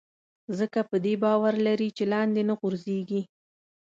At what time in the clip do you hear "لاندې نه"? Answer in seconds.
2.13-2.53